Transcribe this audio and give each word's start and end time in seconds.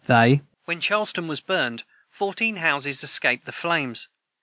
][Footnote 0.03 0.09
202: 0.17 0.45
When 0.65 0.81
Charlestown 0.81 1.27
was 1.27 1.41
burned, 1.41 1.83
fourteen 2.09 2.55
houses 2.55 3.03
escaped 3.03 3.45
the 3.45 3.51
flames. 3.51 4.07